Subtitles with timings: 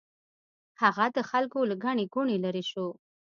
[0.81, 2.87] هغه د خلکو له ګڼې ګوڼې لرې شو.